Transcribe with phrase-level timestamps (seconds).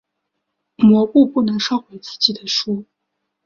[0.77, 2.85] 魔物不能烧毁自己的书。